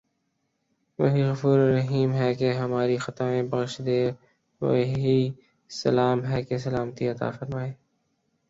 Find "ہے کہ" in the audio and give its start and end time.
2.13-2.51, 6.25-6.57